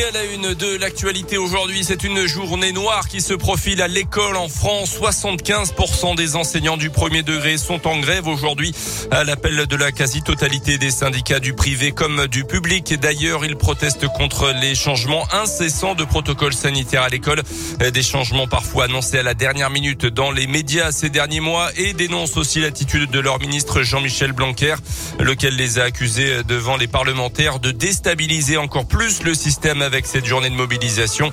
Et 0.00 0.04
à 0.04 0.10
la 0.12 0.24
une 0.24 0.54
de 0.54 0.76
l'actualité 0.78 1.36
aujourd'hui, 1.36 1.84
c'est 1.84 2.04
une 2.04 2.26
journée 2.26 2.72
noire 2.72 3.06
qui 3.06 3.20
se 3.20 3.34
profile 3.34 3.82
à 3.82 3.88
l'école 3.88 4.36
en 4.36 4.48
France. 4.48 4.98
75% 4.98 6.16
des 6.16 6.36
enseignants 6.36 6.78
du 6.78 6.88
premier 6.88 7.22
degré 7.22 7.58
sont 7.58 7.86
en 7.86 7.98
grève 7.98 8.26
aujourd'hui 8.26 8.72
à 9.10 9.24
l'appel 9.24 9.66
de 9.66 9.76
la 9.76 9.92
quasi-totalité 9.92 10.78
des 10.78 10.90
syndicats 10.90 11.40
du 11.40 11.52
privé 11.52 11.92
comme 11.92 12.28
du 12.28 12.44
public. 12.44 12.94
D'ailleurs, 12.98 13.44
ils 13.44 13.56
protestent 13.56 14.08
contre 14.08 14.54
les 14.62 14.74
changements 14.74 15.26
incessants 15.34 15.94
de 15.94 16.04
protocoles 16.04 16.54
sanitaires 16.54 17.02
à 17.02 17.10
l'école. 17.10 17.42
Des 17.92 18.02
changements 18.02 18.46
parfois 18.46 18.84
annoncés 18.84 19.18
à 19.18 19.22
la 19.22 19.34
dernière 19.34 19.68
minute 19.68 20.06
dans 20.06 20.30
les 20.30 20.46
médias 20.46 20.92
ces 20.92 21.10
derniers 21.10 21.40
mois 21.40 21.68
et 21.76 21.92
dénoncent 21.92 22.38
aussi 22.38 22.60
l'attitude 22.60 23.10
de 23.10 23.20
leur 23.20 23.38
ministre 23.38 23.82
Jean-Michel 23.82 24.32
Blanquer, 24.32 24.76
lequel 25.18 25.56
les 25.56 25.78
a 25.78 25.84
accusés 25.84 26.42
devant 26.44 26.78
les 26.78 26.88
parlementaires 26.88 27.58
de 27.58 27.70
déstabiliser 27.70 28.56
encore 28.56 28.86
plus 28.86 29.22
le 29.24 29.34
système 29.34 29.89
avec 29.90 30.06
cette 30.06 30.24
journée 30.24 30.50
de 30.50 30.54
mobilisation. 30.54 31.32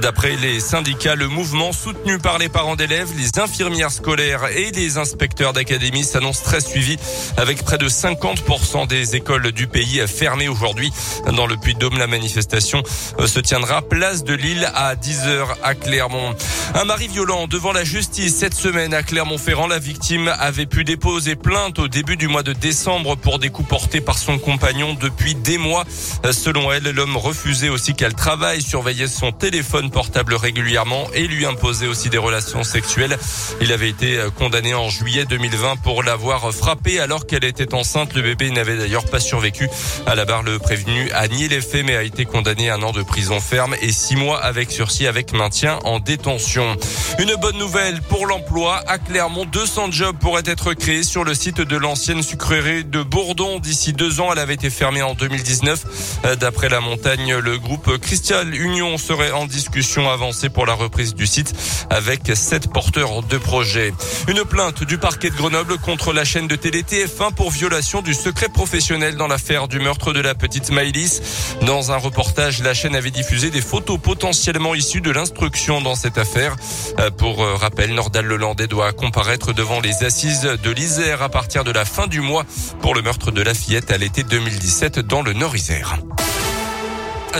D'après 0.00 0.34
les 0.36 0.60
syndicats, 0.60 1.14
le 1.14 1.28
mouvement 1.28 1.72
soutenu 1.72 2.16
par 2.18 2.38
les 2.38 2.48
parents 2.48 2.74
d'élèves, 2.74 3.10
les 3.18 3.38
infirmières 3.38 3.90
scolaires 3.90 4.46
et 4.46 4.70
les 4.70 4.96
inspecteurs 4.96 5.52
d'académie 5.52 6.04
s'annonce 6.04 6.42
très 6.42 6.62
suivi 6.62 6.96
avec 7.36 7.62
près 7.62 7.76
de 7.76 7.86
50% 7.86 8.86
des 8.86 9.14
écoles 9.14 9.52
du 9.52 9.66
pays 9.66 10.00
fermées 10.06 10.48
aujourd'hui. 10.48 10.90
Dans 11.36 11.46
le 11.46 11.58
Puy-de-Dôme, 11.58 11.98
la 11.98 12.06
manifestation 12.06 12.82
euh, 13.18 13.26
se 13.26 13.40
tiendra 13.40 13.82
place 13.82 14.24
de 14.24 14.32
Lille 14.32 14.70
à 14.74 14.94
10h 14.94 15.48
à 15.62 15.74
Clermont. 15.74 16.34
Un 16.74 16.84
mari 16.84 17.08
violent 17.08 17.46
devant 17.46 17.72
la 17.72 17.84
justice 17.84 18.36
cette 18.36 18.54
semaine 18.54 18.94
à 18.94 19.02
Clermont-Ferrand. 19.02 19.66
La 19.66 19.78
victime 19.78 20.32
avait 20.38 20.64
pu 20.64 20.84
déposer 20.84 21.36
plainte 21.36 21.78
au 21.78 21.88
début 21.88 22.16
du 22.16 22.26
mois 22.26 22.42
de 22.42 22.54
décembre 22.54 23.16
pour 23.16 23.38
des 23.38 23.50
coups 23.50 23.68
portés 23.68 24.00
par 24.00 24.16
son 24.16 24.38
compagnon 24.38 24.94
depuis 24.94 25.34
des 25.34 25.58
mois. 25.58 25.84
Selon 26.32 26.72
elle, 26.72 26.88
l'homme 26.90 27.18
refusait 27.18 27.68
aussi 27.68 27.87
qu'elle 27.94 28.14
travaille, 28.14 28.62
surveillait 28.62 29.08
son 29.08 29.32
téléphone 29.32 29.90
portable 29.90 30.34
régulièrement 30.34 31.06
et 31.14 31.26
lui 31.26 31.46
imposait 31.46 31.86
aussi 31.86 32.10
des 32.10 32.18
relations 32.18 32.62
sexuelles. 32.62 33.16
Il 33.60 33.72
avait 33.72 33.88
été 33.88 34.18
condamné 34.36 34.74
en 34.74 34.88
juillet 34.88 35.24
2020 35.24 35.76
pour 35.76 36.02
l'avoir 36.02 36.52
frappé 36.52 37.00
alors 37.00 37.26
qu'elle 37.26 37.44
était 37.44 37.74
enceinte. 37.74 38.14
Le 38.14 38.22
bébé 38.22 38.50
n'avait 38.50 38.76
d'ailleurs 38.76 39.04
pas 39.04 39.20
survécu. 39.20 39.68
À 40.06 40.14
la 40.14 40.24
barre, 40.24 40.42
le 40.42 40.58
prévenu 40.58 41.10
a 41.12 41.28
nié 41.28 41.48
les 41.48 41.60
faits 41.60 41.84
mais 41.84 41.96
a 41.96 42.02
été 42.02 42.24
condamné 42.24 42.70
à 42.70 42.74
un 42.74 42.82
an 42.82 42.92
de 42.92 43.02
prison 43.02 43.40
ferme 43.40 43.74
et 43.80 43.92
six 43.92 44.16
mois 44.16 44.42
avec 44.42 44.70
sursis 44.70 45.06
avec 45.06 45.32
maintien 45.32 45.78
en 45.84 45.98
détention. 45.98 46.76
Une 47.18 47.34
bonne 47.36 47.58
nouvelle 47.58 48.00
pour 48.02 48.26
l'emploi. 48.26 48.82
À 48.86 48.98
Clermont, 48.98 49.44
200 49.44 49.92
jobs 49.92 50.16
pourraient 50.18 50.42
être 50.46 50.74
créés 50.74 51.02
sur 51.02 51.24
le 51.24 51.34
site 51.34 51.60
de 51.60 51.76
l'ancienne 51.76 52.22
sucrerie 52.22 52.84
de 52.84 53.02
Bourdon. 53.02 53.58
D'ici 53.58 53.92
deux 53.92 54.20
ans, 54.20 54.32
elle 54.32 54.38
avait 54.38 54.54
été 54.54 54.70
fermée 54.70 55.02
en 55.02 55.14
2019. 55.14 56.20
D'après 56.40 56.68
la 56.68 56.80
montagne, 56.80 57.36
le 57.36 57.58
groupe 57.58 57.77
Christian 58.00 58.50
Union 58.52 58.98
serait 58.98 59.32
en 59.32 59.46
discussion 59.46 60.10
avancée 60.10 60.48
pour 60.48 60.66
la 60.66 60.74
reprise 60.74 61.14
du 61.14 61.26
site 61.26 61.54
avec 61.90 62.30
sept 62.34 62.70
porteurs 62.72 63.22
de 63.22 63.38
projets. 63.38 63.92
Une 64.28 64.44
plainte 64.44 64.84
du 64.84 64.98
parquet 64.98 65.30
de 65.30 65.36
Grenoble 65.36 65.78
contre 65.78 66.12
la 66.12 66.24
chaîne 66.24 66.48
de 66.48 66.56
télé 66.56 66.82
TF1 66.82 67.32
pour 67.34 67.50
violation 67.50 68.02
du 68.02 68.14
secret 68.14 68.48
professionnel 68.48 69.16
dans 69.16 69.28
l'affaire 69.28 69.68
du 69.68 69.80
meurtre 69.80 70.12
de 70.12 70.20
la 70.20 70.34
petite 70.34 70.70
Maïlis. 70.70 71.20
Dans 71.62 71.92
un 71.92 71.96
reportage, 71.96 72.62
la 72.62 72.74
chaîne 72.74 72.94
avait 72.94 73.10
diffusé 73.10 73.50
des 73.50 73.60
photos 73.60 73.98
potentiellement 74.00 74.74
issues 74.74 75.00
de 75.00 75.10
l'instruction 75.10 75.80
dans 75.80 75.94
cette 75.94 76.18
affaire. 76.18 76.56
Euh, 76.98 77.10
pour 77.10 77.42
euh, 77.42 77.54
rappel, 77.54 77.94
Nordal 77.94 78.26
Lelandais 78.26 78.66
doit 78.66 78.92
comparaître 78.92 79.52
devant 79.52 79.80
les 79.80 80.04
assises 80.04 80.42
de 80.42 80.70
l'Isère 80.70 81.22
à 81.22 81.28
partir 81.28 81.64
de 81.64 81.70
la 81.70 81.84
fin 81.84 82.06
du 82.06 82.20
mois 82.20 82.44
pour 82.80 82.94
le 82.94 83.02
meurtre 83.02 83.30
de 83.30 83.42
la 83.42 83.54
fillette 83.54 83.90
à 83.90 83.98
l'été 83.98 84.22
2017 84.22 85.00
dans 85.00 85.22
le 85.22 85.32
Nord-Isère 85.32 85.98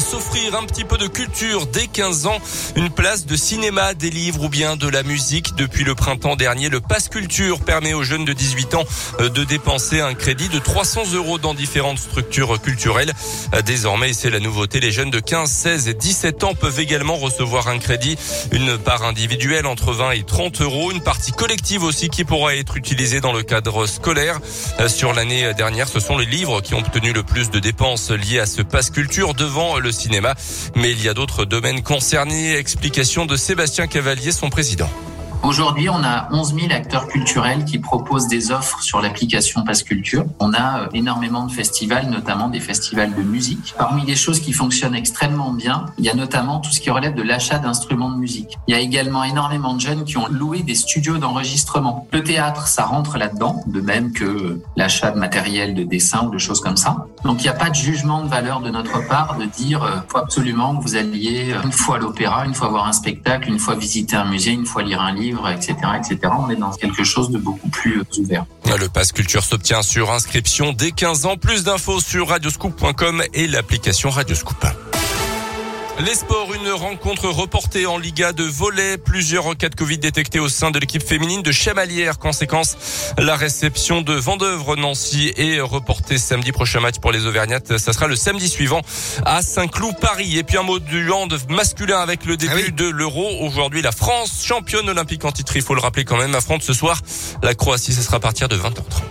s'offrir 0.01 0.55
un 0.55 0.65
petit 0.65 0.85
peu 0.85 0.99
de 0.99 1.07
culture 1.07 1.67
dès 1.67 1.87
15 1.87 2.27
ans, 2.27 2.39
une 2.77 2.91
place 2.91 3.27
de 3.27 3.37
cinéma, 3.37 3.95
des 3.95 4.11
livres 4.11 4.45
ou 4.45 4.49
bien 4.49 4.77
de 4.77 4.89
la 4.89 5.03
musique. 5.03 5.55
Depuis 5.57 5.85
le 5.85 5.95
printemps 5.95 6.37
dernier, 6.37 6.69
le 6.69 6.81
Pass 6.81 7.09
Culture 7.09 7.61
permet 7.61 7.95
aux 7.95 8.03
jeunes 8.03 8.25
de 8.25 8.33
18 8.33 8.75
ans 8.75 8.85
euh, 9.21 9.29
de 9.29 9.45
dépenser 9.45 10.01
un 10.01 10.15
crédit 10.15 10.49
de 10.49 10.59
300 10.59 11.13
euros 11.15 11.39
dans 11.39 11.55
différentes 11.55 11.99
structures 11.99 12.61
culturelles. 12.61 13.13
Euh, 13.55 13.63
désormais, 13.63 14.13
c'est 14.13 14.31
la 14.31 14.41
nouveauté, 14.41 14.81
les 14.81 14.93
jeunes 14.93 15.11
de 15.11 15.21
15, 15.21 15.51
16 15.51 15.89
et 15.89 15.95
17 15.95 16.45
ans 16.45 16.55
peuvent 16.55 16.81
également 16.81 17.17
recevoir 17.17 17.69
un 17.69 17.79
crédit, 17.79 18.17
une 18.53 18.79
part 18.79 19.05
individuelle 19.05 19.67
entre 19.67 19.93
20 19.93 20.13
et 20.13 20.23
30 20.23 20.61
euros, 20.61 20.93
une 20.93 21.03
partie 21.03 21.33
collective 21.33 21.83
aussi 21.83 22.09
qui 22.09 22.25
pourra 22.25 22.55
être 22.55 22.77
utilisée 22.77 23.21
dans 23.21 23.33
le 23.33 23.43
cadre 23.43 23.87
scolaire. 23.87 24.39
Euh, 24.81 24.89
sur 24.89 25.13
l'année 25.13 25.53
dernière, 25.55 25.89
ce 25.89 26.01
sont 26.01 26.19
les 26.19 26.27
livres 26.27 26.61
qui 26.61 26.75
ont 26.75 26.79
obtenu 26.79 27.13
le 27.13 27.23
plus 27.23 27.51
de 27.51 27.59
dépenses 27.59 28.11
liées 28.11 28.41
à 28.41 28.47
ce 28.47 28.63
Pass 28.63 28.91
Culture 28.91 29.35
devant 29.35 29.79
le 29.79 29.88
cinéma. 29.93 30.35
Mais 30.75 30.91
il 30.93 31.03
y 31.03 31.09
a 31.09 31.15
d'autres 31.15 31.45
domaines 31.45 31.83
concernés. 31.83 32.57
Explication 32.57 33.27
de 33.27 33.37
Sébastien 33.37 33.87
Cavalier, 33.87 34.33
son 34.33 34.51
président. 34.51 34.91
Aujourd'hui, 35.45 35.89
on 35.89 36.03
a 36.03 36.29
11 36.33 36.55
000 36.55 36.73
acteurs 36.73 37.07
culturels 37.07 37.65
qui 37.65 37.79
proposent 37.79 38.27
des 38.27 38.51
offres 38.51 38.83
sur 38.83 39.01
l'application 39.01 39.63
Passe 39.63 39.85
Culture. 39.85 40.27
On 40.41 40.53
a 40.53 40.81
euh, 40.81 40.87
énormément 40.95 41.47
de 41.47 41.53
festivals, 41.53 42.11
notamment 42.11 42.49
des 42.49 42.59
festivals 42.59 43.15
de 43.15 43.23
musique. 43.23 43.75
Parmi 43.79 44.05
les 44.05 44.17
choses 44.17 44.41
qui 44.41 44.53
fonctionnent 44.53 44.97
extrêmement 44.97 45.53
bien, 45.53 45.87
il 45.97 46.05
y 46.05 46.11
a 46.11 46.15
notamment 46.15 46.59
tout 46.59 46.71
ce 46.73 46.81
qui 46.81 46.91
relève 46.91 47.15
de 47.15 47.23
l'achat 47.23 47.59
d'instruments 47.59 48.11
de 48.11 48.17
musique. 48.17 48.59
Il 48.67 48.73
y 48.73 48.75
a 48.75 48.81
également 48.81 49.23
énormément 49.23 49.75
de 49.75 49.81
jeunes 49.81 50.05
qui 50.05 50.19
ont 50.19 50.27
loué 50.29 50.63
des 50.63 50.75
studios 50.75 51.19
d'enregistrement. 51.19 52.09
Le 52.13 52.23
théâtre, 52.25 52.67
ça 52.67 52.85
rentre 52.85 53.17
là-dedans, 53.17 53.63
de 53.67 53.81
même 53.81 54.13
que 54.13 54.61
l'achat 54.77 55.13
de 55.13 55.19
matériel 55.19 55.75
de 55.75 55.85
dessin 55.85 56.27
ou 56.27 56.31
de 56.31 56.39
choses 56.39 56.61
comme 56.61 56.77
ça. 56.77 57.07
Donc 57.25 57.41
il 57.41 57.45
n'y 57.45 57.51
a 57.51 57.55
pas 57.55 57.71
de 57.71 57.77
jugement 57.77 58.23
de 58.23 58.29
valeur 58.29 58.61
de 58.61 58.71
notre 58.71 59.07
part 59.07 59.37
de 59.39 59.45
dire 59.45 59.85
euh, 59.85 59.97
faut 60.09 60.19
absolument 60.19 60.77
que 60.77 60.83
vous 60.83 60.97
alliez 60.97 61.53
euh, 61.53 61.63
une 61.63 61.73
fois 61.73 61.97
à 61.97 61.99
l'opéra, 61.99 62.45
une 62.45 62.55
fois 62.55 62.69
voir 62.69 62.87
un 62.87 62.93
spectacle, 62.93 63.49
une 63.49 63.59
fois 63.59 63.77
visiter 63.77 64.17
un 64.17 64.25
musée, 64.25 64.53
une 64.53 64.67
fois 64.67 64.83
lire 64.83 65.01
un 65.01 65.13
livre 65.13 65.28
etc., 65.53 65.75
etc. 65.97 66.33
On 66.39 66.51
est 66.51 66.57
dans 66.57 66.71
quelque 66.71 67.05
chose 67.05 67.31
de 67.31 67.39
beaucoup 67.39 67.69
plus 67.69 68.01
euh, 68.01 68.21
ouvert. 68.21 68.47
Le 68.79 68.89
pass 68.89 69.13
culture 69.13 69.43
s'obtient 69.43 69.83
sur 69.83 70.11
inscription 70.13 70.73
dès 70.73 70.93
15 70.93 71.27
ans. 71.27 71.37
Plus 71.37 71.65
d'infos 71.65 72.01
sur 72.01 72.29
radioscoop.com 72.29 73.23
et 73.35 73.47
l'application 73.47 74.11
Radioscoop. 74.11 74.65
Les 76.01 76.15
sports, 76.15 76.55
une 76.55 76.71
rencontre 76.71 77.29
reportée 77.29 77.87
en 77.87 77.99
Liga 77.99 78.33
de 78.33 78.45
volet. 78.45 78.99
Plusieurs 78.99 79.57
cas 79.57 79.69
de 79.69 79.75
Covid 79.75 79.99
détectés 79.99 80.39
au 80.39 80.49
sein 80.49 80.71
de 80.71 80.79
l'équipe 80.79 81.03
féminine 81.03 81.43
de 81.43 81.51
Chamalières. 81.51 82.21
Conséquence, 82.21 82.77
la 83.19 83.35
réception 83.35 84.01
de 84.01 84.13
Vendœuvre 84.13 84.77
Nancy 84.77 85.33
est 85.37 85.61
reportée 85.61 86.17
samedi 86.17 86.53
prochain 86.53 86.79
match 86.79 87.01
pour 87.01 87.11
les 87.11 87.27
Auvergnates. 87.27 87.79
Ça 87.79 87.93
sera 87.93 88.07
le 88.07 88.15
samedi 88.15 88.49
suivant 88.49 88.83
à 89.25 89.43
Saint-Cloud, 89.43 89.97
Paris. 90.01 90.39
Et 90.39 90.45
puis 90.45 90.57
un 90.57 90.63
mot 90.63 90.79
du 90.79 91.11
hand 91.11 91.37
masculin 91.49 91.99
avec 91.99 92.27
le 92.27 92.37
début 92.37 92.67
ah 92.69 92.71
de 92.71 92.89
l'Euro. 92.89 93.27
Aujourd'hui, 93.41 93.83
la 93.83 93.93
France, 93.93 94.45
championne 94.45 94.89
olympique 94.89 95.25
en 95.25 95.33
titre, 95.33 95.57
il 95.57 95.63
faut 95.63 95.75
le 95.75 95.81
rappeler 95.81 96.05
quand 96.05 96.17
même, 96.17 96.37
affronte 96.37 96.63
ce 96.63 96.75
soir 96.75 97.01
la 97.43 97.57
Croatie. 97.57 97.93
Ce 97.93 98.03
sera 98.03 98.19
à 98.19 98.21
partir 98.21 98.49
de 98.49 98.57
20h30. 98.57 99.08